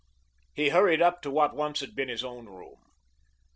He 0.55 0.69
hurried 0.69 0.99
up 0.99 1.21
to 1.21 1.29
what 1.29 1.55
once 1.55 1.79
had 1.79 1.93
been 1.95 2.09
his 2.09 2.23
own 2.23 2.47
room. 2.47 2.81